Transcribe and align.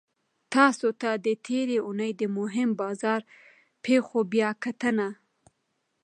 تاسو 0.53 0.87
ته 1.01 1.09
د 1.25 1.27
تیرې 1.45 1.77
اونۍ 1.85 2.11
د 2.21 2.23
مهمو 2.37 2.77
بازار 2.81 3.21
پیښو 3.85 4.17
بیاکتنه 4.33 5.07